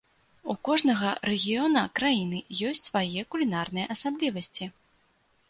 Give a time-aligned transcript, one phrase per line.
[0.51, 2.39] У кожнага рэгіёна краіны
[2.71, 4.65] ёсць свае кулінарныя асаблівасці.